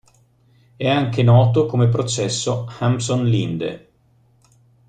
È 0.77 0.89
anche 0.89 1.21
noto 1.21 1.67
come 1.67 1.87
processo 1.87 2.65
Hampson–Linde. 2.79 3.89